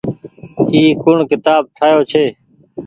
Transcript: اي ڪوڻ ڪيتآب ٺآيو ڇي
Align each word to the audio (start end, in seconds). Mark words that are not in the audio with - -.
اي 0.73 0.81
ڪوڻ 1.01 1.17
ڪيتآب 1.29 1.61
ٺآيو 1.77 1.99
ڇي 2.11 2.25